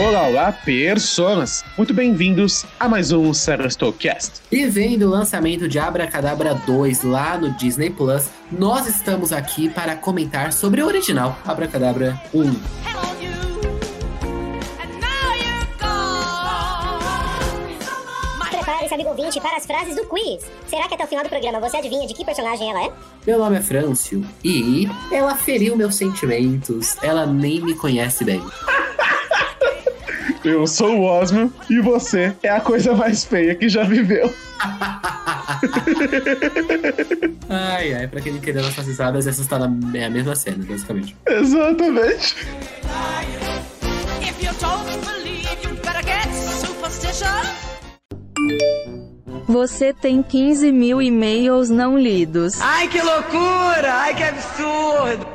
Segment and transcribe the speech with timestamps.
[0.00, 1.62] Olá, olá, personas!
[1.76, 4.40] Muito bem-vindos a mais um Serastocast.
[4.50, 9.94] E vendo o lançamento de Abracadabra 2 lá no Disney Plus, nós estamos aqui para
[9.94, 12.40] comentar sobre o original Abracadabra 1.
[12.40, 12.54] Hello,
[13.20, 13.28] you.
[14.80, 17.02] And now you're gone.
[18.38, 20.42] My Prepare-se, amigo ouvinte, para as frases do quiz.
[20.68, 22.92] Será que até o final do programa você adivinha de que personagem ela é?
[23.26, 26.96] Meu nome é Frâncio e ela feriu meus sentimentos.
[27.02, 28.42] Ela nem me conhece bem.
[30.44, 34.32] Eu sou o Osmo e você é a coisa mais feia que já viveu.
[37.48, 40.64] Ai, ai, pra quem não entendeu nossas risadas, essa está na é a mesma cena,
[40.64, 41.14] basicamente.
[41.26, 42.34] Exatamente.
[44.22, 47.46] If you don't believe, you better get superstitious.
[49.46, 52.58] Você tem 15 mil e-mails não lidos.
[52.60, 53.92] Ai, que loucura!
[53.92, 55.26] Ai, que absurdo!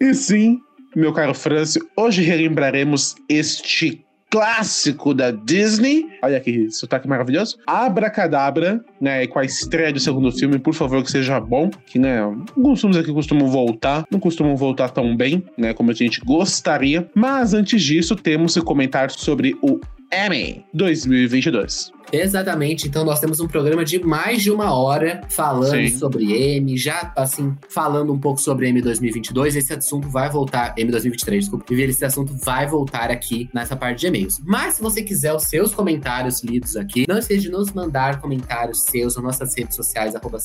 [0.00, 0.58] E sim,
[0.96, 4.02] meu caro Frâncio, hoje relembraremos este
[4.32, 6.06] clássico da Disney.
[6.22, 7.58] Olha que sotaque maravilhoso.
[7.66, 9.26] Abracadabra, né?
[9.26, 11.70] Com a estreia do segundo filme, por favor, que seja bom.
[11.86, 12.20] Que, né?
[12.22, 15.74] Alguns filmes aqui costumam voltar, não costumam voltar tão bem, né?
[15.74, 17.06] Como a gente gostaria.
[17.14, 19.78] Mas antes disso, temos que comentar sobre o
[20.10, 21.92] Emmy 2022.
[22.12, 25.98] Exatamente, então nós temos um programa de mais de uma hora falando Sim.
[25.98, 29.56] sobre M, já assim, falando um pouco sobre M 2022.
[29.56, 31.64] Esse assunto vai voltar, M 2023, desculpa.
[31.72, 34.40] E esse assunto vai voltar aqui nessa parte de e-mails.
[34.44, 38.82] Mas se você quiser os seus comentários lidos aqui, não esqueça de nos mandar comentários
[38.82, 40.38] seus nas nossas redes sociais, arroba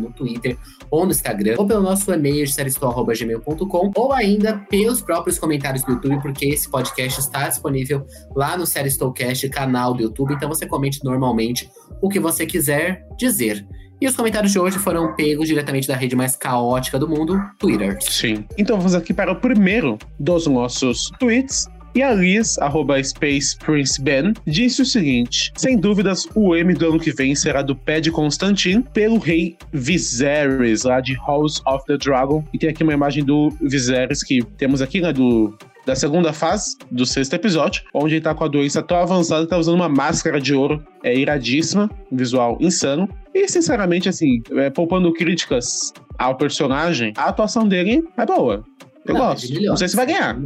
[0.00, 0.56] no Twitter
[0.90, 5.92] ou no Instagram, ou pelo nosso e-mail de seriestou.gmail.com, ou ainda pelos próprios comentários do
[5.92, 10.34] YouTube, porque esse podcast está disponível lá no Seriestoucast, canal do YouTube.
[10.34, 11.68] Então você comente normalmente
[12.00, 13.66] o que você quiser dizer.
[14.00, 17.98] E os comentários de hoje foram pegos diretamente da rede mais caótica do mundo, Twitter.
[18.00, 18.46] Sim.
[18.56, 21.68] Então vamos aqui para o primeiro dos nossos tweets.
[21.94, 26.88] E a Liz, arroba Space Prince Ben, disse o seguinte: Sem dúvidas, o M do
[26.88, 31.84] ano que vem será do pé de Constantine pelo rei Viserys, lá de House of
[31.86, 32.44] the Dragon.
[32.54, 35.12] E tem aqui uma imagem do Viserys que temos aqui, né?
[35.12, 39.46] Do, da segunda fase do sexto episódio, onde ele tá com a doença tão avançada
[39.46, 40.84] tá usando uma máscara de ouro.
[41.02, 43.08] É iradíssima, visual insano.
[43.34, 48.64] E, sinceramente, assim, é, poupando críticas ao personagem, a atuação dele é boa.
[49.10, 49.46] Eu Não, gosto.
[49.46, 49.68] de milhões.
[49.70, 50.36] Não sei se vai ganhar.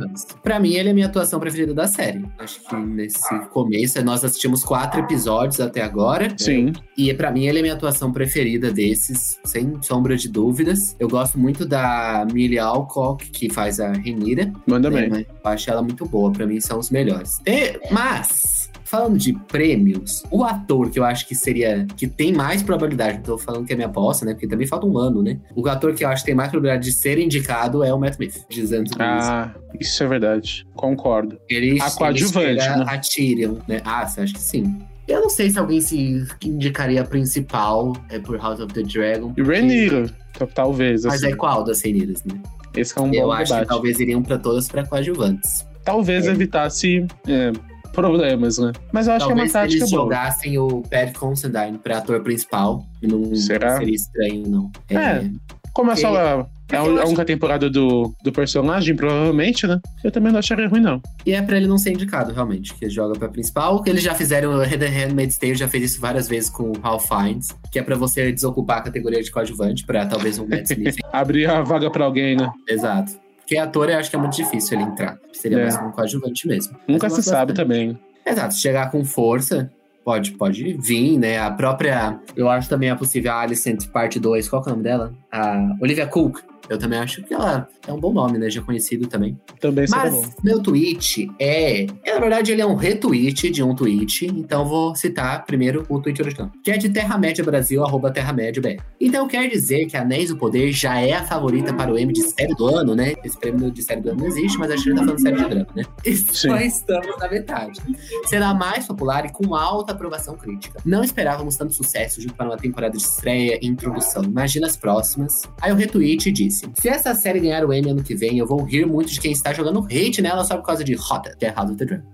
[0.43, 2.25] Pra mim, ele é a minha atuação preferida da série.
[2.39, 6.35] Acho que nesse começo, nós assistimos quatro episódios até agora.
[6.37, 6.73] Sim.
[6.97, 10.97] E pra mim, ele é a minha atuação preferida desses, sem sombra de dúvidas.
[10.99, 14.53] Eu gosto muito da Millie Alcock, que faz a Renira.
[14.67, 15.11] Manda né, bem.
[15.11, 17.39] mas eu acho ela muito boa, pra mim são os melhores.
[17.47, 22.63] E- mas, falando de prêmios, o ator que eu acho que seria, que tem mais
[22.63, 25.41] probabilidade, tô falando que é minha aposta, né, porque também falta um ano, né?
[25.57, 28.13] O ator que eu acho que tem mais probabilidade de ser indicado é o Matt
[28.13, 29.31] Smith, dizendo tudo isso.
[29.31, 30.67] Ah, isso é verdade.
[30.75, 31.39] Concordo.
[31.49, 32.85] Ele, a coadjuvante, né?
[32.87, 33.81] a Tyrion, né?
[33.85, 34.79] Ah, você acha que sim?
[35.07, 39.35] Eu não sei se alguém se indicaria a principal é por House of the Dragon.
[39.37, 40.07] E Rhaenyra,
[40.55, 41.05] talvez.
[41.05, 41.33] Mas Assim.
[41.33, 42.35] é qual das Rhaenyras, né?
[42.77, 43.63] Esse é um eu bom acho debate.
[43.63, 45.67] que talvez iriam pra todas pra coadjuvantes.
[45.85, 46.31] Talvez É.
[46.31, 47.53] evitasse é,
[47.95, 48.73] problemas, né?
[48.93, 50.03] Mas eu acho Talvez que é uma se tática eles boa.
[50.03, 53.77] jogassem o Pat Considine pra ator principal, não Será?
[53.79, 54.71] seria estranho, não.
[54.91, 55.25] É.
[55.73, 59.81] Como é só a, é a eu acho- única temporada do, do personagem, provavelmente, né?
[60.05, 61.03] Eu também não acharia ruim, não.
[61.27, 63.83] E é pra ele não ser indicado, realmente, que ele joga pra principal.
[63.83, 66.79] Que eles já fizeram, o Red Handmaid's Tale já fez isso várias vezes com o
[66.81, 70.71] Ralph Fiennes, que é pra você desocupar a categoria de coadjuvante pra talvez um Matt
[70.71, 70.95] Smith.
[71.13, 72.49] Abrir a vaga pra alguém, né?
[72.69, 73.24] Exato.
[73.45, 75.19] Porque ator eu acho que é muito difícil ele entrar.
[75.33, 75.63] Seria É.
[75.65, 76.77] mais um coadjuvante mesmo.
[76.89, 77.57] Nunca se sabe bastante.
[77.57, 77.99] também.
[78.27, 79.71] Exato, se chegar com força,
[80.03, 81.39] pode, pode vir, né?
[81.39, 82.19] A própria.
[82.35, 84.49] Eu acho também a possível Alicent parte 2.
[84.49, 85.13] Qual que é o nome dela?
[85.31, 86.39] A Olivia Cook.
[86.69, 88.51] Eu também acho que ela é um bom nome, né?
[88.51, 89.39] Já conhecido também.
[89.61, 90.23] Também seria bom.
[90.23, 92.15] Mas meu tweet é, é.
[92.15, 94.27] Na verdade, ele é um retweet de um tweet.
[94.27, 96.51] Então vou citar primeiro o tweet original.
[96.63, 98.83] Que é de Terra Média Brasil, arroba Terra Média BR.
[99.01, 102.23] Então quer dizer que Anéis do Poder já é a favorita para o M de
[102.23, 103.15] série do ano, né?
[103.25, 105.37] Esse prêmio de série do ano não existe, mas acho que ele tá falando série
[105.37, 105.85] de drama, né?
[106.05, 106.49] E Sim.
[106.49, 107.81] só estamos na metade.
[108.27, 110.81] Será mais popular e com alta aprovação crítica.
[110.85, 114.23] Não esperávamos tanto sucesso junto para uma temporada de estreia e introdução.
[114.25, 115.43] Imagina as próximas.
[115.61, 118.63] Aí o retweet disse: Se essa série ganhar o Emmy ano que vem, eu vou
[118.63, 121.53] rir muito de quem está jogando hate nela só por causa de Rota, que é
[121.53, 122.05] House of the Dragon.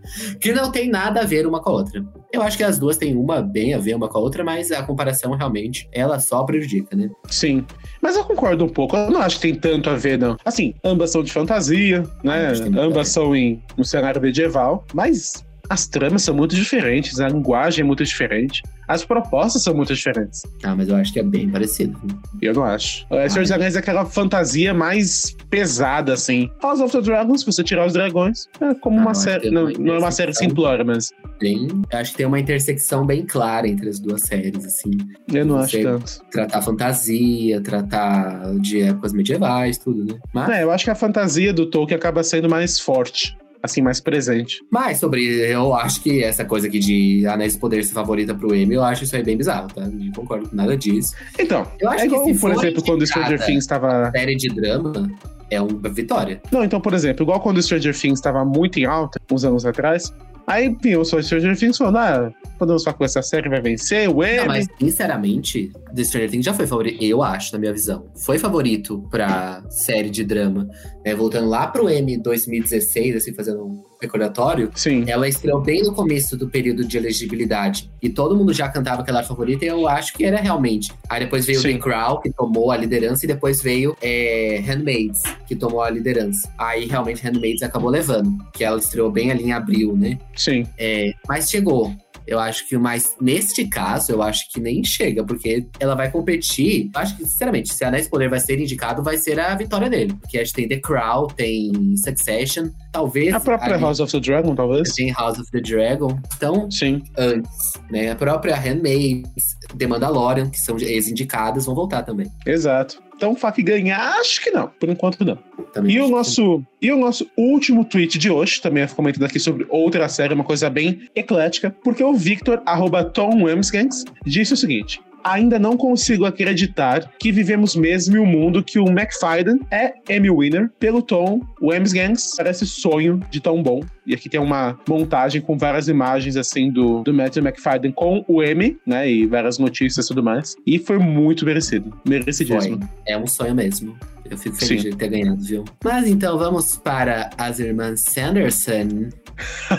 [0.40, 2.04] Que não tem nada a ver uma com a outra.
[2.32, 4.72] Eu acho que as duas têm uma bem a ver uma com a outra, mas
[4.72, 7.10] a comparação realmente, ela só prejudica, né?
[7.28, 7.64] Sim.
[8.00, 8.96] Mas eu concordo um pouco.
[8.96, 10.36] Eu não acho que tem tanto a ver, não.
[10.44, 12.52] Assim, ambas são de fantasia, né?
[12.78, 17.86] Ambas são em um cenário medieval, mas as tramas são muito diferentes, a linguagem é
[17.86, 20.42] muito diferente, as propostas são muito diferentes.
[20.64, 21.96] Ah, mas eu acho que é bem parecido.
[22.42, 23.06] Eu não acho.
[23.08, 26.50] O Senhor dos Anéis é aquela fantasia mais pesada, assim.
[26.60, 29.48] House of the Dragons, se você tirar os dragões, é como Ah, uma série.
[29.48, 33.06] Não, é uma não é uma série simplória, mas eu acho que tem uma intersecção
[33.06, 34.90] bem clara entre as duas séries, assim.
[35.32, 36.20] eu não acho tanto.
[36.32, 40.18] Tratar fantasia, tratar de épocas medievais, tudo, né?
[40.34, 44.00] Mas, É, eu acho que a fantasia do Tolkien acaba sendo mais forte, assim, mais
[44.00, 44.62] presente.
[44.70, 45.24] mas sobre.
[45.24, 48.84] Eu acho que essa coisa aqui de Anéis do Poder ser favorita pro Emmy, eu
[48.84, 49.82] acho isso aí bem bizarro, tá?
[49.86, 51.14] Não concordo com nada disso.
[51.38, 54.10] Então, Eu acho é que por exemplo, quando Stranger indicada Things estava.
[54.10, 55.10] série de drama
[55.50, 56.40] é uma vitória.
[56.50, 60.12] Não, então, por exemplo, igual quando Stranger Things estava muito em alta, uns anos atrás,
[60.50, 64.24] aí vinha o Stranger Things falando, ah, podemos falar com essa série, vai vencer, o
[64.24, 64.36] Emmy.
[64.36, 68.06] Não, mas sinceramente, The Stranger Things já foi favorito, eu acho, na minha visão.
[68.16, 70.68] Foi favorito pra série de drama.
[71.04, 71.14] né?
[71.14, 76.36] voltando lá pro M 2016, assim, fazendo um recordatório, Sim, ela estreou bem no começo
[76.36, 77.90] do período de elegibilidade.
[78.02, 80.92] E todo mundo já cantava que ela era favorita, e eu acho que era realmente.
[81.08, 81.74] Aí depois veio Sim.
[81.74, 86.50] The Crown, que tomou a liderança, e depois veio é, Handmaids, que tomou a liderança.
[86.58, 90.18] Aí realmente Handmaids acabou levando, que ela estreou bem ali em abril, né?
[90.34, 90.66] sim.
[90.78, 91.94] É, mas chegou.
[92.30, 96.88] Eu acho que, mas neste caso, eu acho que nem chega, porque ela vai competir.
[96.94, 99.90] Eu acho que, sinceramente, se Anéis do Poder vai ser indicado, vai ser a vitória
[99.90, 100.14] dele.
[100.14, 103.34] Porque a gente tem The Crown, tem Succession, talvez.
[103.34, 104.94] A própria ali House of the Dragon, talvez.
[104.94, 106.20] Tem House of the Dragon.
[106.36, 107.02] Então, Sim.
[107.18, 108.12] antes, né?
[108.12, 112.30] A própria Handmaids, The Mandalorian, que são ex-indicadas, vão voltar também.
[112.46, 113.02] Exato.
[113.20, 114.68] Então, faca ganhar, acho que não.
[114.80, 115.36] Por enquanto, não.
[115.74, 119.66] também E o nosso, e o nosso último tweet de hoje, também comentando aqui sobre
[119.68, 125.02] outra série, uma coisa bem eclética, porque o Victor, arroba Tom Wemsgangs, disse o seguinte.
[125.24, 130.30] Ainda não consigo acreditar que vivemos mesmo em um mundo que o McFadden é Emmy
[130.30, 132.34] Winner pelo Tom Wemsgangs.
[132.36, 133.82] Parece sonho de tão bom.
[134.06, 138.42] E aqui tem uma montagem com várias imagens assim do, do Matthew McFadden com o
[138.42, 139.10] Emmy, né?
[139.10, 140.56] E várias notícias e tudo mais.
[140.66, 141.92] E foi muito merecido.
[142.06, 142.78] Merecidíssimo.
[142.78, 142.88] Foi.
[143.06, 143.96] É um sonho mesmo.
[144.30, 144.90] Eu fico feliz Sim.
[144.90, 145.64] de ter ganhado, viu?
[145.84, 149.10] Mas então vamos para as irmãs Sanderson.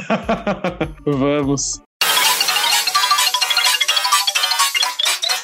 [1.05, 1.81] Vamos.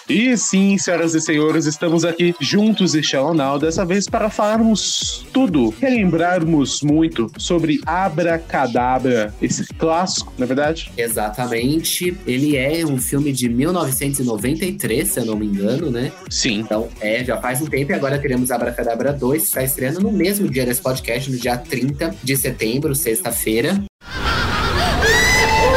[0.09, 5.25] E sim, senhoras e senhores, estamos aqui juntos e Shallow Now, dessa vez para falarmos
[5.33, 10.91] tudo, relembrarmos muito sobre Abracadabra, esse clássico, na é verdade?
[10.95, 12.17] Exatamente.
[12.25, 16.11] Ele é um filme de 1993, se eu não me engano, né?
[16.29, 16.59] Sim.
[16.59, 20.11] Então, é, já faz um tempo e agora teremos Abracadabra 2, que está estreando no
[20.11, 23.83] mesmo dia desse podcast, no dia 30 de setembro, sexta-feira.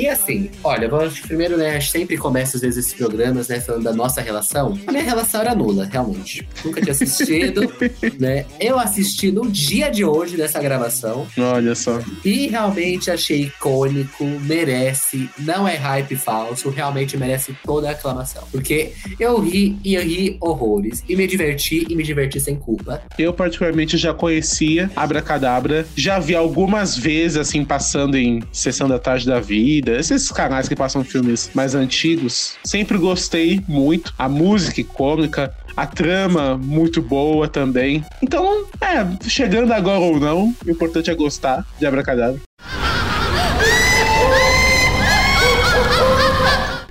[0.00, 1.80] E assim, olha, vamos primeiro, né?
[1.80, 4.78] Sempre começa às vezes esses programas, né, falando da nossa relação.
[4.86, 6.46] A minha relação era nula, realmente.
[6.64, 7.62] Nunca tinha assistido,
[8.18, 8.44] né?
[8.58, 12.00] Eu assisti no dia de hoje dessa gravação Olha só.
[12.24, 18.44] e realmente achei icônico, merece, não é hype falso, realmente merece toda a aclamação.
[18.50, 23.02] Porque eu ri e eu ri horrores, e me diverti e me diverti sem culpa.
[23.18, 29.26] Eu, particularmente, já conhecia Abracadabra, já vi algumas vezes, assim, passando em Sessão da Tarde
[29.26, 32.56] da Vida, esses canais que passam filmes mais antigos.
[32.64, 34.12] Sempre gostei muito.
[34.18, 38.04] A música icônica, a trama muito boa também.
[38.22, 42.40] Então, é, chegando agora ou não, o importante é gostar de Abracadabra.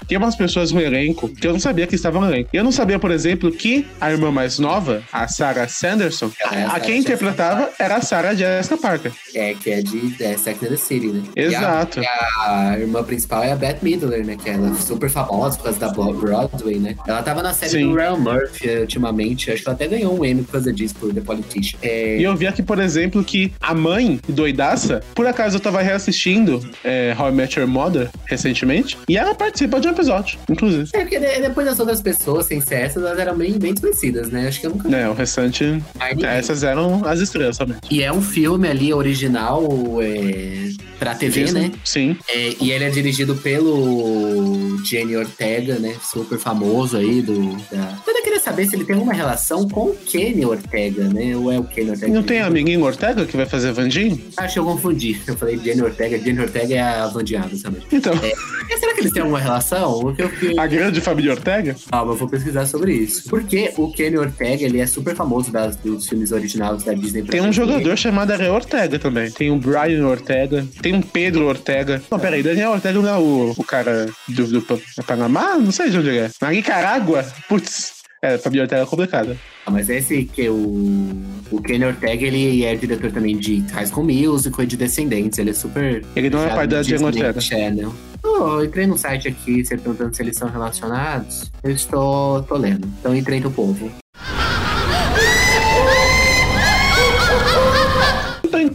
[0.10, 2.50] Tem umas pessoas no elenco que eu não sabia que estavam no elenco.
[2.52, 6.70] Eu não sabia, por exemplo, que a irmã mais nova, a Sarah Sanderson, é a
[6.74, 9.12] a quem interpretava era a Sarah Jessica Parker.
[9.36, 11.22] É, que é de é, Sex and the City, né?
[11.36, 12.00] Exato.
[12.02, 14.36] E a, a irmã principal é a Beth Midler, né?
[14.42, 16.96] Que ela é super famosa por causa da Bro- Broadway, né?
[17.08, 17.90] Ela tava na série Sim.
[17.90, 19.52] do Ryan Murphy eh, ultimamente.
[19.52, 21.78] Acho que ela até ganhou um Emmy por causa disso, por The Politician.
[21.84, 25.82] É, E eu vi aqui, por exemplo, que a mãe doidaça, por acaso eu tava
[25.82, 30.90] reassistindo é, How I Met Your Mother recentemente, e ela participa de um episódio, inclusive.
[30.94, 34.30] É, porque de- depois das outras pessoas, sem ser essas, elas eram bem, bem desconhecidas,
[34.30, 34.48] né?
[34.48, 35.84] Acho que eu nunca vi É, o restante,
[36.24, 37.80] essas eram as estrelas somente.
[37.92, 39.64] E é um filme ali original
[40.02, 41.72] é, pra TV, né?
[41.84, 42.16] Sim.
[42.28, 43.36] É, e ele é dirigido
[43.84, 45.96] pelo Jenny Ortega, né?
[46.02, 47.56] Super famoso aí do.
[47.72, 47.98] Da...
[48.06, 51.36] Eu ainda queria saber se ele tem alguma relação com o Kenny Ortega, né?
[51.36, 52.14] Ou é o Kenny Ortega?
[52.14, 54.22] Não tem amiguinho Ortega que vai fazer Vandinho?
[54.38, 55.20] Acho que eu confundi.
[55.26, 56.18] Eu falei Jenny Ortega.
[56.20, 57.82] Jenny Ortega é a Vandiada também.
[57.92, 60.14] Então, É, será que eles têm alguma relação?
[60.18, 60.58] Eu fiquei.
[60.60, 61.76] a grande família Ortega?
[61.90, 63.30] Calma, eu vou pesquisar sobre isso.
[63.30, 67.24] Porque o Kenny Ortega, ele é super famoso das, dos filmes originais da Disney.
[67.24, 69.32] Tem um jogador chamado Ariel Ortega também.
[69.32, 72.02] Tem o Brian Ortega, tem um Pedro Ortega.
[72.10, 75.58] Não, peraí, Daniel Ortega não é o, o cara do, do Pa- Panamá?
[75.58, 76.30] Não sei de onde ele é.
[76.42, 77.26] Na Nicarágua?
[77.48, 78.00] Putz.
[78.22, 79.38] É, família Ortega é complicada.
[79.66, 81.16] Ah, mas esse que o,
[81.52, 85.40] o Kenny Ortega, ele é diretor também de High School Musical e de Descendentes.
[85.40, 86.04] Ele é super.
[86.16, 87.40] Ele não é pai da Disney Ortega.
[87.40, 87.94] Channel.
[88.22, 91.50] Oh, eu entrei no site aqui, você perguntando se eles são relacionados.
[91.64, 92.86] Eu estou tô lendo.
[93.00, 93.90] Então entrei no povo.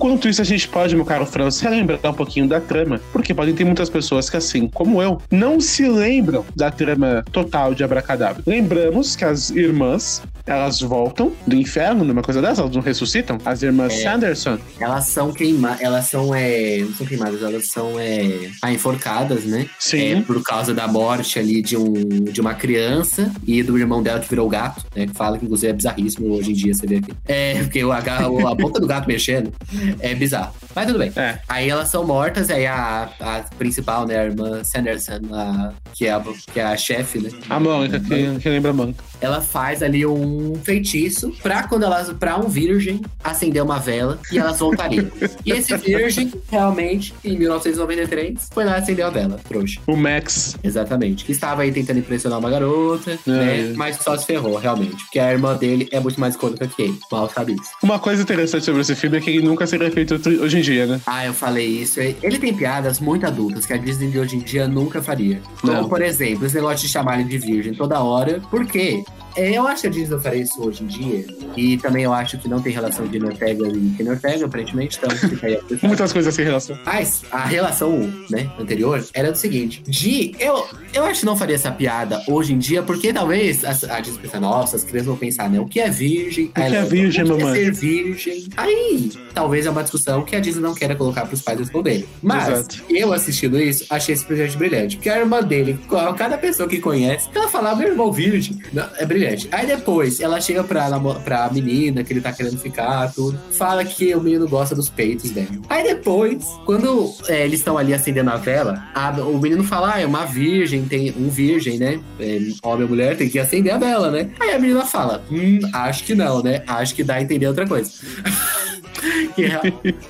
[0.07, 3.01] Enquanto isso, a gente pode, meu caro Franz, relembrar um pouquinho da trama.
[3.13, 7.75] Porque podem ter muitas pessoas que, assim como eu, não se lembram da trama total
[7.75, 8.43] de Abracadabra.
[8.47, 13.39] Lembramos que as irmãs, elas voltam do inferno, numa coisa dessa, elas não ressuscitam.
[13.45, 14.03] As irmãs É.
[14.03, 14.59] Sanderson.
[14.79, 15.81] Elas são queimadas.
[15.81, 16.79] Elas são, é.
[16.81, 18.51] Não são queimadas, elas são, é.
[18.63, 19.67] ah, enforcadas, né?
[19.79, 20.13] Sim.
[20.19, 21.93] É, por causa da morte ali de, um,
[22.25, 25.07] de uma criança e do irmão dela que virou gato, né?
[25.07, 27.13] Que fala que inclusive é bizarríssimo hoje em dia, você vê aqui.
[27.27, 29.53] É, porque o, o- a boca do gato mexendo
[30.01, 30.55] é bizarro.
[30.75, 31.13] Mas tudo bem.
[31.17, 31.39] É.
[31.49, 34.19] Aí elas são mortas, aí a, a principal, né?
[34.19, 36.23] A irmã Sanderson, a, que, é a,
[36.53, 37.31] que é a chefe, né?
[37.49, 39.03] A Mônica, que, que lembra a Mônica.
[39.25, 44.39] Ela faz ali um feitiço pra quando elas, pra um virgem acender uma vela e
[44.39, 45.07] elas voltariam.
[45.47, 49.81] e esse virgem, realmente, em 1993, foi lá acender a vela, trouxa.
[49.87, 50.57] O Max.
[50.63, 51.25] Exatamente.
[51.25, 53.71] Que estava aí tentando impressionar uma garota, né?
[53.71, 53.73] é.
[53.75, 55.03] Mas só se ferrou, realmente.
[55.05, 56.99] Porque a irmã dele é muito mais icônica que ele.
[57.11, 57.71] Mal sabe isso.
[57.83, 60.85] Uma coisa interessante sobre esse filme é que ele nunca seria feito hoje em dia,
[60.87, 61.01] né?
[61.07, 61.99] Ah, eu falei isso.
[61.99, 65.41] Ele tem piadas muito adultas que a Disney de hoje em dia nunca faria.
[65.63, 65.89] Como, Não.
[65.89, 68.41] por exemplo, esse negócio de chamar ele de virgem toda hora.
[68.51, 69.03] Por quê?
[69.37, 71.27] É, Eu acho que a Disney não faria isso hoje em dia.
[71.57, 74.99] E também eu acho que não tem relação de Ortega e Kenny Ortega, aparentemente.
[74.99, 75.65] Então, fica aí a.
[75.87, 76.79] Muitas coisas sem relação.
[76.85, 81.55] Mas a relação, né, anterior era do seguinte: de eu, eu acho que não faria
[81.55, 85.17] essa piada hoje em dia, porque talvez a, a Disney pensa, nossa, as crianças vão
[85.17, 85.61] pensar, né?
[85.61, 86.49] O que é virgem?
[86.49, 88.49] que Aí é virgem, o que mamãe?" É ser virgem.
[88.57, 92.05] Aí, talvez é uma discussão que a Disney não queira colocar pros pais responderem.
[92.23, 92.85] Mas Exato.
[92.91, 94.97] eu assistindo isso, achei esse projeto brilhante.
[94.97, 95.79] Porque a irmã dele,
[96.17, 98.59] cada pessoa que conhece, ela falava, meu irmão virgem.
[98.99, 99.24] É brilhante.
[99.53, 100.89] Aí depois, ela chega pra,
[101.25, 103.39] pra menina que ele tá querendo ficar, tudo.
[103.53, 105.49] Fala que o menino gosta dos peitos dela.
[105.69, 110.01] Aí depois, quando é, eles estão ali acendendo a vela, a- o menino fala, ah,
[110.01, 112.01] é uma virgem, tem um virgem, né?
[112.21, 114.31] É, homem ou mulher tem que acender a vela, né?
[114.41, 116.63] Aí a menina fala, hum, acho que não, né?
[116.67, 117.91] Acho que dá a entender outra coisa.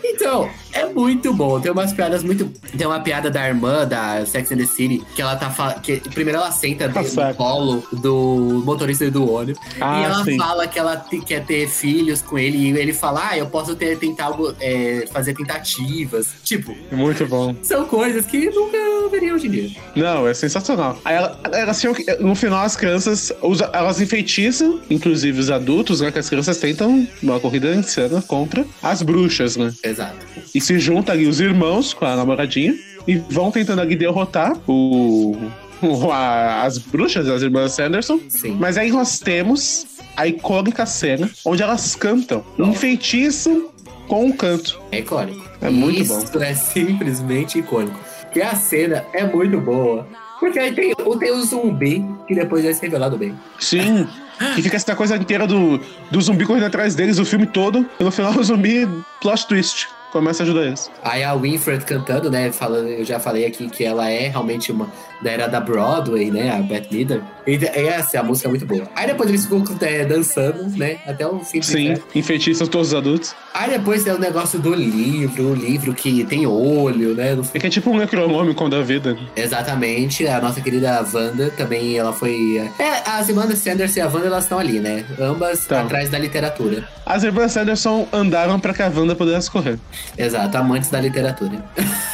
[0.05, 1.61] Então, é muito bom.
[1.61, 2.51] Tem umas piadas muito.
[2.77, 5.81] Tem uma piada da irmã da Sex and the City que ela tá falando.
[5.81, 7.29] Que primeiro ela senta dentro Nossa.
[7.29, 9.61] no colo do motorista do ônibus.
[9.81, 10.37] Ah, e ela sim.
[10.37, 12.59] fala que ela te- quer ter filhos com ele.
[12.59, 16.29] E ele fala: Ah, eu posso ter tentado é, fazer tentativas.
[16.43, 17.55] Tipo, Muito bom.
[17.63, 18.77] são coisas que nunca
[19.11, 19.71] veria hoje em dia.
[19.97, 20.99] Não, é sensacional.
[21.05, 21.39] Aí ela,
[21.75, 23.33] tinham que- no final as crianças,
[23.73, 26.11] elas enfeitiçam, inclusive os adultos, né?
[26.11, 29.73] Que as crianças tentam uma corrida insana contra as bruxas, né?
[29.83, 30.17] Exato.
[30.55, 32.75] E se juntam ali os irmãos com a namoradinha
[33.07, 35.37] e vão tentando ali derrotar o,
[35.83, 38.19] o- a- as bruxas, as irmãs Sanderson.
[38.29, 38.57] Sim.
[38.59, 43.71] Mas aí nós temos a icônica cena onde elas cantam um feitiço
[44.09, 44.81] com um canto.
[44.93, 45.45] É icônico.
[45.61, 47.99] É muito Isso é simplesmente icônico.
[48.23, 50.07] Porque a cena é muito boa.
[50.41, 53.35] Porque aí tem, tem o zumbi, que depois vai ser revelado bem.
[53.59, 54.07] Sim.
[54.55, 55.81] Que fica essa coisa inteira do,
[56.11, 57.87] do zumbi correndo atrás deles o filme todo.
[58.01, 58.87] E no final o zumbi,
[59.21, 60.89] plot twist, começa a ajudar eles.
[61.03, 62.53] Aí a Winfred cantando, né?
[62.53, 64.89] Falando, eu já falei aqui que ela é realmente uma
[65.21, 66.57] da era da Broadway, né?
[66.57, 67.21] A Beth Midler.
[67.47, 68.89] E essa a música é muito boa.
[68.95, 70.99] Aí depois eles ficam é, dançando, né?
[71.07, 72.05] Até o fim do Sim, inferno.
[72.15, 73.35] enfeitiçam todos os adultos.
[73.53, 77.37] Aí depois tem o negócio do livro, o livro que tem olho, né?
[77.53, 79.17] É que é tipo um necronômico da vida.
[79.37, 82.59] Exatamente, a nossa querida Wanda também, ela foi.
[82.79, 85.05] É, as irmãs Sanders e a Wanda, elas estão ali, né?
[85.21, 85.83] Ambas Tão.
[85.83, 86.89] atrás da literatura.
[87.05, 89.79] As irmãs Sanderson andaram pra que a Wanda pudesse correr.
[90.17, 91.63] Exato, amantes da literatura.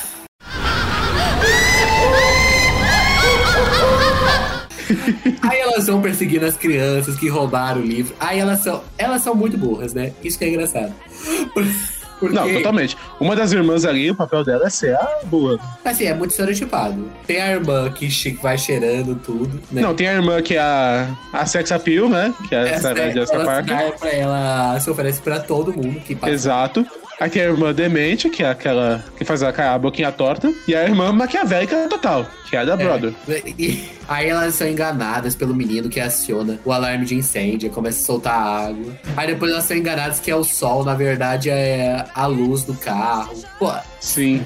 [5.42, 8.14] Aí elas vão perseguindo as crianças que roubaram o livro.
[8.20, 10.12] Aí elas são, elas são muito burras, né?
[10.22, 10.92] Isso que é engraçado.
[11.54, 11.64] Por-
[12.20, 12.98] Porque, Não, totalmente.
[13.18, 15.58] Uma das irmãs ali, o papel dela é ser a boa.
[15.82, 17.10] assim, é muito estereotipado.
[17.26, 18.06] Tem a irmã que
[18.42, 19.80] vai cheirando tudo, né?
[19.80, 22.34] Não, tem a irmã que é a, a sex appeal, né?
[22.46, 26.14] Que é a Essa, Sarah Jessica ela, pra ela se oferece pra todo mundo que
[26.14, 26.30] passa.
[26.30, 26.86] Exato.
[27.20, 30.50] Aí tem a irmã demente, que é aquela que faz a, a boquinha torta.
[30.66, 33.12] E a irmã maquiavélica total, que é a da Brother.
[33.58, 38.04] E aí elas são enganadas pelo menino que aciona o alarme de incêndio, começa a
[38.06, 38.98] soltar água.
[39.16, 42.72] Aí depois elas são enganadas que é o sol, na verdade é a luz do
[42.74, 43.36] carro.
[43.58, 44.42] Pô, Sim.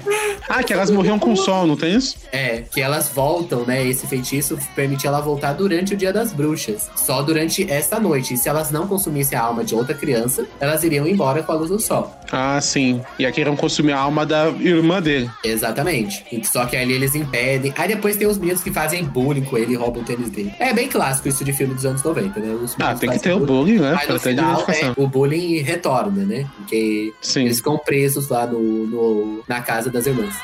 [0.49, 2.17] Ah, que elas morriam com o sol, não tem isso?
[2.33, 3.87] É, que elas voltam, né?
[3.87, 6.91] Esse feitiço permite ela voltar durante o dia das bruxas.
[6.97, 8.35] Só durante essa noite.
[8.35, 11.55] E se elas não consumissem a alma de outra criança, elas iriam embora com a
[11.55, 12.13] luz do sol.
[12.33, 13.01] Ah, sim.
[13.19, 15.31] E aqui iam consumir a alma da irmã dele.
[15.45, 16.25] Exatamente.
[16.45, 17.73] Só que ali eles impedem.
[17.77, 20.53] Aí depois tem os meninos que fazem bullying com ele e roubam o tênis dele.
[20.59, 22.53] É bem clássico isso de filme dos anos 90, né?
[22.55, 23.93] Os Ah, tem que ter o bullying, né?
[24.05, 26.47] Pra ter final, é, o bullying retorna, né?
[26.59, 27.45] Porque Sim.
[27.45, 30.35] eles ficam presos lá no, no- na casa das irmãs.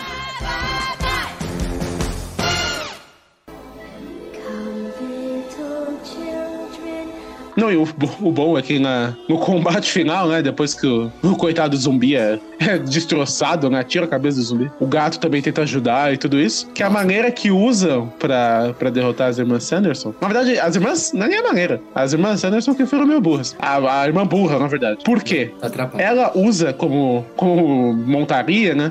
[7.61, 7.87] Não, e o,
[8.23, 10.41] o bom é que na, no combate final, né?
[10.41, 13.85] Depois que o, o coitado do zumbi é, é destroçado, né?
[13.85, 14.73] Tira a cabeça do zumbi.
[14.81, 16.67] O gato também tenta ajudar e tudo isso.
[16.71, 20.15] Que a maneira que usam pra, pra derrotar as irmãs Sanderson.
[20.23, 21.13] Na verdade, as irmãs.
[21.13, 21.83] Não é nem a maneira.
[21.95, 23.55] As irmãs Sanderson que foram meio burras.
[23.59, 25.05] A, a irmã burra, na verdade.
[25.05, 25.53] Por quê?
[25.61, 26.03] Atrapalha.
[26.03, 28.91] Ela usa como, como montaria, né?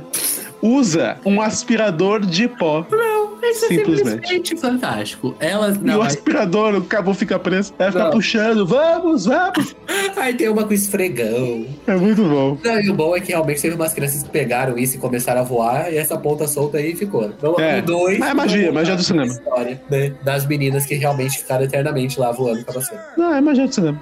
[0.62, 2.86] Usa um aspirador de pó.
[3.42, 4.10] Isso é Simplesmente.
[4.10, 5.36] simplesmente fantástico.
[5.40, 5.76] Elas.
[5.78, 7.74] e Não, o mas- aspirador, o cabo fica preso.
[7.80, 8.12] Ela fica Não.
[8.12, 8.66] puxando.
[8.66, 9.76] Vamos, vamos.
[10.18, 11.66] aí tem uma com esfregão.
[11.88, 12.58] É muito bom.
[12.64, 15.42] Não, e o bom é que realmente teve umas crianças que pegaram isso e começaram
[15.42, 17.26] a voar, e essa ponta solta aí ficou.
[17.26, 17.80] Então, É.
[17.80, 18.20] o dois.
[18.20, 19.26] Mas é magia, magia do cinema.
[19.28, 20.14] História, né?
[20.24, 23.04] Das meninas que realmente ficaram eternamente lá voando com a vassoura.
[23.18, 24.02] Não, é magia do cinema.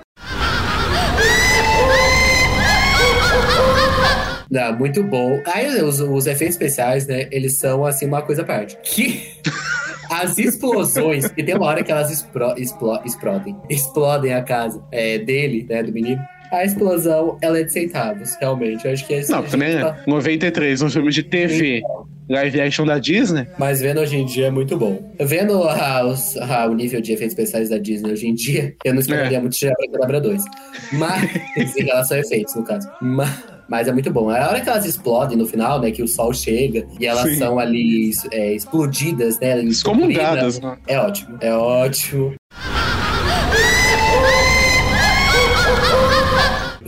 [4.49, 5.41] Não, muito bom.
[5.45, 7.27] Aí os, os efeitos especiais, né?
[7.31, 8.77] Eles são assim uma coisa à parte.
[8.83, 9.21] Que
[10.09, 12.55] as explosões, e tem uma hora que elas explo-
[13.05, 15.83] explodem, explodem a casa é, dele, né?
[15.83, 16.21] Do menino.
[16.51, 18.85] A explosão, ela é de centavos, realmente.
[18.85, 19.31] Eu acho que é isso.
[19.31, 21.81] Não, também é 93, um filme de TV,
[22.29, 23.47] live action da Disney.
[23.57, 25.13] Mas vendo hoje em dia é muito bom.
[25.19, 28.93] Vendo a- os- a- o nível de efeitos especiais da Disney hoje em dia, eu
[28.93, 29.41] não esperaria É.
[29.41, 30.43] muito de Abracadabra 2.
[30.93, 31.29] Mas,
[31.77, 32.87] em relação a efeitos, no caso.
[33.01, 34.29] Mas, mas é muito bom.
[34.29, 37.37] A hora que elas explodem no final, né, que o sol chega e elas Sim.
[37.37, 40.77] são ali é, explodidas, né, Excomungadas, né?
[40.87, 42.33] É ótimo, é ótimo.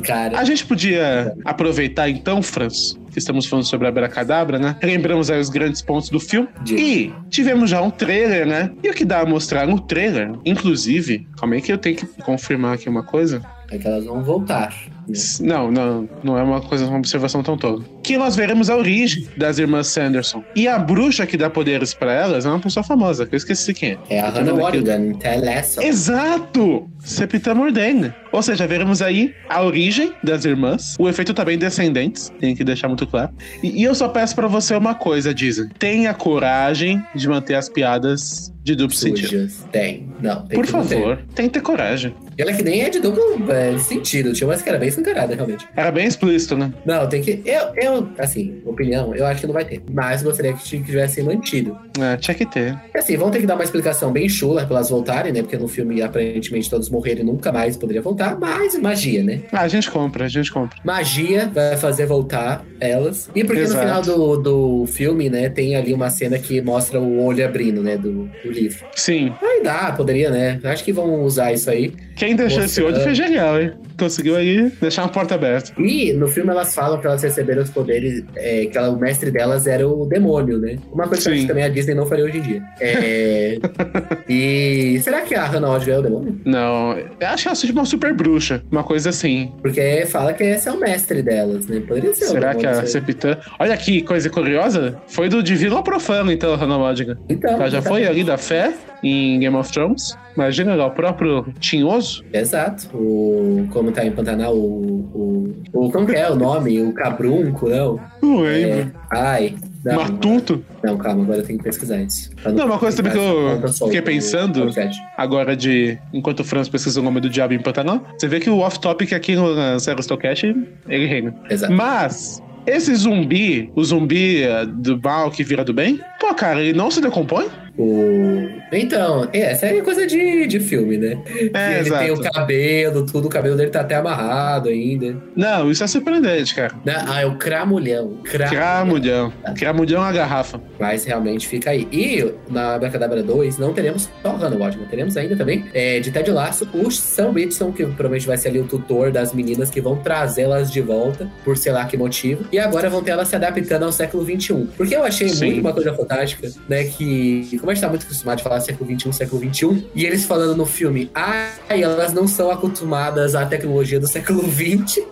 [0.03, 4.75] Cara, A gente podia aproveitar então, Franz, que estamos falando sobre a Abracadabra, né?
[4.81, 6.47] Lembramos aí os grandes pontos do filme.
[6.63, 6.81] Diga.
[6.81, 8.71] E tivemos já um trailer, né?
[8.83, 12.05] E o que dá a mostrar no trailer, inclusive, calma aí que eu tenho que
[12.21, 13.41] confirmar aqui uma coisa.
[13.71, 14.73] é que elas vão voltar.
[15.09, 15.17] Né?
[15.41, 17.83] Não, não, não é uma coisa, uma observação tão tola.
[18.03, 20.43] Que nós veremos a origem das irmãs Sanderson.
[20.55, 23.73] E a bruxa que dá poderes pra elas é uma pessoa famosa, que eu esqueci
[23.73, 23.97] quem é.
[24.09, 24.77] É a Tô Hannah vendo aqui.
[24.77, 25.81] Morgan, Telesso.
[25.81, 26.89] Exato!
[26.99, 28.13] Sepita Mordeng.
[28.31, 32.87] Ou seja, veremos aí a origem das irmãs, o efeito também descendentes, tem que deixar
[32.87, 33.31] muito claro.
[33.63, 35.69] E, e eu só peço pra você uma coisa, Disney.
[35.79, 39.29] Tenha coragem de manter as piadas de duplo sentido.
[39.29, 39.67] Sujas.
[39.71, 40.07] Tem.
[40.21, 42.13] Não, tem Por favor, tem que ter coragem.
[42.37, 45.35] E olha que nem é de duplo é, sentido, tinha umas que era bem escancarada,
[45.35, 45.67] realmente.
[45.75, 46.71] Era bem explícito, né?
[46.85, 47.41] Não, tem que.
[47.45, 49.81] Eu, eu, assim, opinião, eu acho que não vai ter.
[49.91, 51.77] Mas gostaria que tivesse mantido.
[51.99, 52.77] É, tinha que ter.
[52.93, 55.41] E assim, vão ter que dar uma explicação bem chula pra elas voltarem, né?
[55.41, 58.37] Porque no filme, aparentemente, todos morreram e nunca mais poderia voltar.
[58.39, 59.41] Mas magia, né?
[59.51, 60.77] Ah, a gente compra, a gente compra.
[60.83, 63.29] Magia vai fazer voltar elas.
[63.35, 63.75] E porque Exato.
[63.75, 67.81] no final do, do filme, né, tem ali uma cena que mostra o olho abrindo,
[67.81, 68.85] né, do, do livro.
[68.95, 69.33] Sim.
[69.41, 70.59] Aí dá, poderia, né?
[70.63, 71.93] Acho que vão usar isso aí.
[72.15, 73.73] Quem deixou esse olho foi genial, hein?
[73.99, 75.71] Conseguiu aí deixar uma porta aberta.
[75.79, 79.29] E no filme elas falam que elas receberam os poderes, é, que ela- o mestre
[79.31, 80.77] delas era o demônio, né?
[80.91, 81.41] Uma coisa Sim.
[81.41, 82.61] que também a Disney não faria hoje em dia.
[82.79, 83.57] É,
[84.27, 86.39] e será que a Hannah Odga é o demônio?
[86.45, 88.63] Não, eu acho que ela é tipo uma super bruxa.
[88.71, 89.51] Uma coisa assim.
[89.61, 91.79] Porque fala que esse é o mestre delas, né?
[91.85, 92.87] Poderia ser Será que a sei.
[92.87, 93.37] Sepitã.
[93.59, 94.97] Olha aqui, coisa curiosa.
[95.07, 97.17] Foi do Divino ao Profano, então, a Hannah Modigan.
[97.29, 100.17] Então, Ela já tá- foi ali da fé em Game of Thrones.
[100.35, 102.23] Imagina lá, o próprio Tinhoso.
[102.31, 102.87] Exato.
[102.95, 105.91] O, como tá em Pantanal, o, o, o.
[105.91, 106.81] Como que é o nome?
[106.81, 107.99] O Cabrunco, não?
[108.21, 109.55] Não É, ai.
[109.83, 110.63] Não, Matuto.
[110.83, 112.29] não, calma, agora eu tenho que pesquisar isso.
[112.53, 114.69] Não, uma coisa também que eu fiquei pensando-.
[115.17, 115.97] Agora de.
[116.13, 119.13] Enquanto o Franz pesquisa o nome do diabo em Pantanal, você vê que o off-topic
[119.13, 120.45] aqui no Zero Stocast,
[120.87, 121.33] ele reina.
[121.49, 121.73] Exato.
[121.73, 122.41] Mas.
[122.67, 126.91] Esse zumbi, o zumbi eh, do mal que vira do bem, pô, cara, ele não
[126.91, 127.47] se decompõe?
[127.79, 128.49] O...
[128.73, 131.17] Então, é, essa é coisa de, de filme, né?
[131.53, 132.31] É, ele tem o exato.
[132.33, 135.15] cabelo, tudo, o cabelo dele tá até amarrado ainda.
[135.33, 136.73] Não, isso é surpreendente, cara.
[136.83, 137.01] Né?
[137.07, 138.17] Ah, é o cramulhão.
[138.23, 139.31] Cramulhão.
[139.57, 140.61] Cramulhão a garrafa.
[140.77, 141.87] Mas realmente fica aí.
[141.91, 146.11] E na Abracadabra 2 não teremos só o Hannah Watman, teremos ainda também é, de
[146.11, 149.79] Ted Lasso o Sam Whitson, que provavelmente vai ser ali o tutor das meninas que
[149.79, 152.45] vão trazê-las de volta, por sei lá que motivo.
[152.51, 154.67] E agora vão ter elas se adaptando ao século XXI.
[154.75, 155.45] Porque eu achei Sim.
[155.45, 156.83] muito uma coisa fantástica, né?
[156.83, 160.25] Que, como a gente tá muito acostumado a falar século XXI, século XXI, e eles
[160.25, 165.03] falando no filme, ai, elas não são acostumadas à tecnologia do século XX.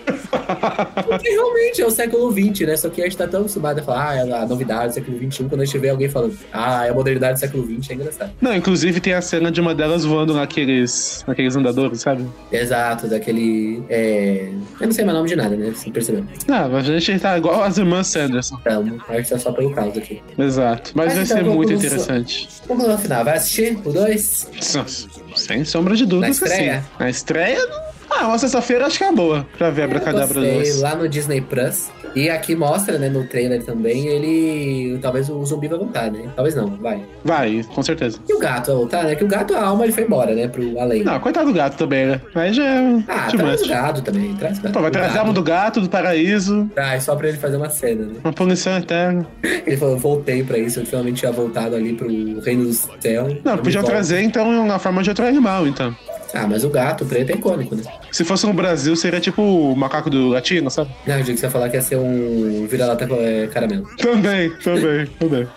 [1.04, 2.76] Porque realmente é o século XX, né?
[2.76, 5.16] Só que a gente tá tão acostumado a falar, ah, é a novidade do século
[5.18, 7.94] XXI, quando a gente vê alguém falando, ah, é a modernidade do século XX, é
[7.94, 8.30] engraçado.
[8.40, 12.26] Não, inclusive tem a cena de uma delas voando naqueles, naqueles andadores, sabe?
[12.52, 13.82] Exato, daquele.
[13.88, 14.48] É...
[14.80, 15.72] Eu não sei mais nome de nada, né?
[15.74, 16.24] Você percebeu?
[16.48, 18.56] Ah, mas a gente tá igual as irmãs Sanderson.
[18.60, 20.22] Então, acho que tá só pelo caos aqui.
[20.38, 20.92] Exato.
[20.94, 22.48] Mas, Mas vai então ser vamos muito no- interessante.
[22.68, 24.50] Vamos no final, vai assistir o 2?
[24.74, 26.84] Nossa, Sem sombra de dúvidas Na estreia?
[26.98, 27.58] Na estreia,
[28.20, 30.80] ah, uma sexta-feira acho que é boa pra ver Abracadabra Gostei, 2.
[30.82, 31.88] lá no Disney Plus.
[32.14, 34.98] E aqui mostra, né, no trailer também, ele.
[35.02, 36.28] Talvez o zumbi vai voltar, né?
[36.34, 37.02] Talvez não, vai.
[37.22, 38.18] Vai, com certeza.
[38.26, 39.14] E o gato vai voltar, né?
[39.14, 40.48] Que o gato, a alma, ele foi embora, né?
[40.48, 41.04] Pro além.
[41.04, 42.20] Não, coitado do gato também, né?
[42.34, 44.72] Mas já é Ah, traz o gato também, traz o gato.
[44.72, 47.68] Pô, vai trazer a alma do gato, do paraíso, Traz, só pra ele fazer uma
[47.68, 48.14] cena, né?
[48.24, 49.26] uma punição eterna.
[49.66, 52.06] Ele falou, voltei pra isso, eu finalmente tinha voltado ali pro
[52.40, 53.28] reino do céu.
[53.44, 53.84] Não, volto.
[53.84, 55.94] trazer então na forma de outro animal, então.
[56.34, 57.82] Ah, mas o gato preto é icônico, né?
[58.10, 60.90] Se fosse no Brasil, seria tipo o macaco do latino, sabe?
[61.06, 63.86] Não, eu digo que você ia falar que ia ser um vira-lata é, caramelo.
[63.96, 65.48] Também, também, também.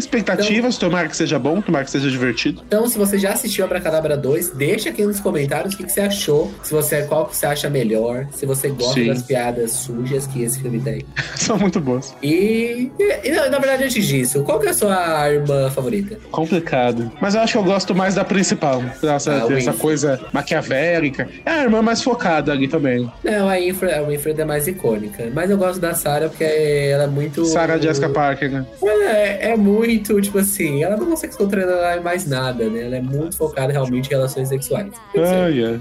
[0.00, 2.62] Expectativas, tomara que seja bom, tomara que seja divertido.
[2.66, 6.00] Então, se você já assistiu Abracadabra 2, deixa aqui nos comentários o que, que você
[6.00, 6.50] achou.
[6.62, 8.26] Se você qual que você acha melhor.
[8.32, 9.08] Se você gosta Sim.
[9.08, 11.04] das piadas sujas que esse filme tem.
[11.50, 12.14] São muito boas.
[12.22, 16.18] E, e, e, na verdade, antes disso, qual que é a sua irmã favorita?
[16.30, 17.10] Complicado.
[17.20, 18.82] Mas eu acho que eu gosto mais da principal.
[19.02, 21.28] Essa, Ah, essa coisa maquiavélica.
[21.44, 23.10] É a irmã mais focada ali também.
[23.24, 25.30] Não, a Infra, a Winfred é mais icônica.
[25.32, 27.44] Mas eu gosto da Sarah porque ela é muito.
[27.46, 28.66] Sarah Jessica Parker, né?
[28.82, 32.84] É, é muito, tipo assim, ela não consegue se controlar em mais nada, né?
[32.84, 34.88] Ela é muito focada realmente em relações sexuais.
[35.16, 35.80] Ai, ai.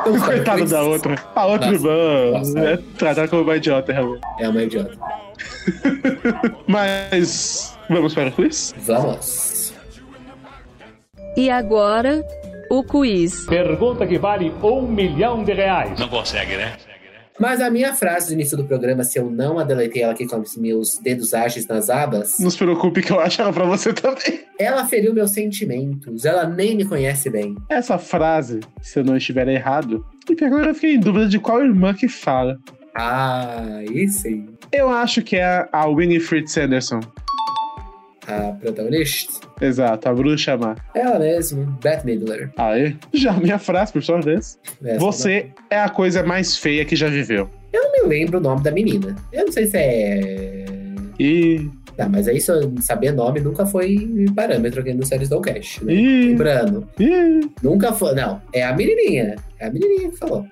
[0.00, 1.14] Então, Coitada da outra.
[1.34, 1.90] A outra irmã
[2.56, 4.20] é tratada como uma idiota, realmente.
[4.40, 4.97] É uma idiota.
[6.66, 8.74] Mas vamos para o quiz?
[8.78, 9.72] Vamos.
[11.36, 12.24] E agora,
[12.70, 13.46] o quiz.
[13.46, 15.98] Pergunta que vale um milhão de reais.
[15.98, 16.76] Não consegue, né?
[17.40, 20.26] Mas a minha frase do início do programa, se eu não a deletei ela aqui
[20.26, 23.64] com os meus dedos ágeis nas abas, Não se preocupe que eu acho ela pra
[23.64, 24.40] você também.
[24.58, 26.24] ela feriu meus sentimentos.
[26.24, 27.54] Ela nem me conhece bem.
[27.68, 31.38] Essa frase, se eu não estiver errado, e que agora eu fiquei em dúvida de
[31.38, 32.58] qual irmã que fala.
[32.94, 34.44] Ah, isso aí.
[34.72, 37.00] Eu acho que é a Winifred Sanderson.
[38.26, 39.46] A protagonista.
[39.60, 40.76] Exato, a bruxa má.
[40.94, 42.50] Ela mesmo, Beth Midler.
[42.58, 44.58] Aí, já minha frase, por sua vez.
[44.84, 47.48] Essa Você é a coisa mais feia que já viveu.
[47.72, 49.16] Eu não me lembro o nome da menina.
[49.32, 50.64] Eu não sei se é.
[51.18, 51.70] E.
[51.96, 52.38] Não, mas aí
[52.80, 55.94] saber nome nunca foi parâmetro aqui no Séries do Cash, né?
[55.94, 56.28] Ih.
[56.28, 58.14] Lembrando, e nunca foi.
[58.14, 59.36] Não, é a menininha.
[59.58, 60.46] É a menininha que falou.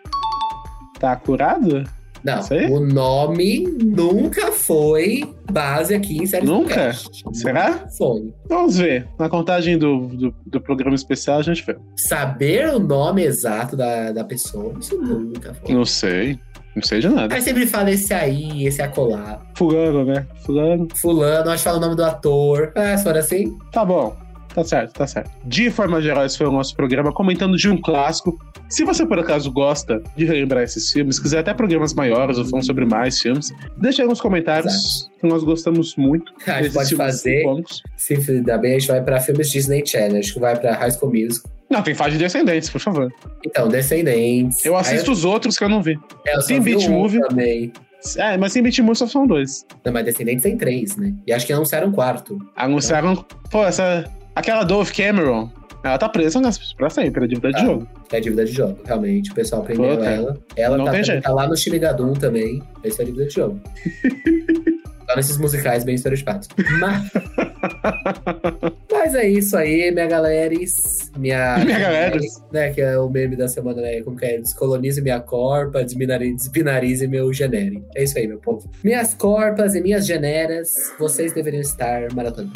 [0.98, 1.84] tá curado?
[2.26, 6.92] Não, o nome nunca foi base aqui em Séries Nunca?
[7.32, 7.70] Será?
[7.70, 8.34] Nunca Foi.
[8.48, 9.06] Vamos ver.
[9.16, 11.76] Na contagem do, do, do programa especial a gente vê.
[11.96, 15.72] Saber o nome exato da, da pessoa, isso nunca foi.
[15.72, 16.36] Não sei.
[16.74, 17.32] Não sei de nada.
[17.32, 19.40] Aí sempre fala esse aí, esse acolá.
[19.54, 20.26] Fulano, né?
[20.44, 20.88] Fulano.
[20.96, 22.72] Fulano, acho que fala o nome do ator.
[22.74, 24.16] Ah, se for assim, Tá bom.
[24.52, 25.30] Tá certo, tá certo.
[25.44, 28.38] De forma geral, esse foi o nosso programa comentando de um clássico.
[28.68, 32.66] Se você por acaso gosta de relembrar esses filmes, quiser até programas maiores ou falando
[32.66, 36.32] sobre mais filmes, deixa aí nos comentários que nós gostamos muito.
[36.46, 37.40] a gente pode fazer.
[37.40, 37.82] icônicos.
[37.96, 40.18] Se dar bem, a gente vai pra filmes Disney Channel.
[40.18, 41.48] Acho que vai pra High School Music.
[41.70, 43.12] Não, tem fase de Descendentes, por favor.
[43.44, 44.64] Então, Descendentes.
[44.64, 45.98] Eu assisto os outros que eu não vi.
[46.26, 47.20] Aí, eu tem um Movie.
[47.20, 47.72] também.
[48.16, 49.64] É, mas sem Beat Movie só são dois.
[49.84, 51.12] Não, mas Descendentes tem três, né?
[51.26, 52.38] E acho que anunciaram um quarto.
[52.54, 53.16] Anunciaram.
[53.50, 54.04] Pô, essa.
[54.36, 55.50] Aquela Dove Cameron.
[55.82, 57.88] Ela tá presa nas, pra sempre, a dívida de Ah, jogo.
[58.12, 59.30] É dívida de jogo, realmente.
[59.30, 60.04] O pessoal prendeu Puta.
[60.04, 60.38] ela.
[60.56, 61.22] Ela tá, jeito.
[61.22, 62.62] tá lá no Shimigadum também.
[62.84, 63.60] Esse é dívida de jogo.
[65.08, 66.48] Só nesses musicais bem estereotipados.
[66.80, 67.10] Mas...
[68.92, 71.10] Mas é isso aí, minha galeres.
[71.16, 72.42] Minha, Minha galeres.
[72.52, 74.02] Né, que é o meme da semana, né?
[74.02, 74.38] Como que é?
[74.38, 77.82] Descolonize minha corpa, desbinarize meu genere.
[77.94, 78.68] É isso aí, meu povo.
[78.82, 82.52] Minhas corpas e minhas generas, vocês deveriam estar maratonando.